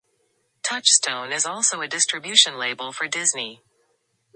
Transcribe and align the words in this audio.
Touchstone 0.63 1.31
is 1.31 1.45
also 1.45 1.81
a 1.81 1.87
distribution 1.87 2.57
label 2.57 2.91
for 2.91 3.07
Disney. 3.07 3.61